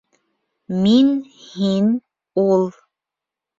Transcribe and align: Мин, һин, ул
Мин, 0.85 1.11
һин, 1.43 1.93
ул 2.47 2.67